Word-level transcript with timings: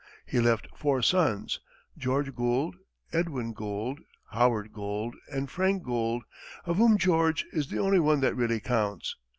He 0.25 0.39
left 0.39 0.67
four 0.75 1.03
sons, 1.03 1.59
George 1.95 2.33
Gould, 2.33 2.75
Edwin 3.13 3.53
Gould, 3.53 3.99
Howard 4.31 4.73
Gould 4.73 5.15
and 5.31 5.47
Frank 5.47 5.83
Gould, 5.83 6.23
of 6.65 6.77
whom 6.77 6.97
George 6.97 7.45
is 7.51 7.67
the 7.69 7.77
only 7.77 7.99
one 7.99 8.19
that 8.21 8.35
really 8.35 8.59
counts. 8.59 9.15